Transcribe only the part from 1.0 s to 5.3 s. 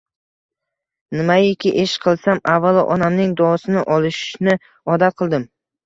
Nimaiki ish qilsam, avvalo, onamning duosini olishni odat